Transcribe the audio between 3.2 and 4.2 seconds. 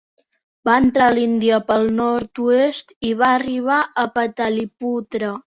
va arribar a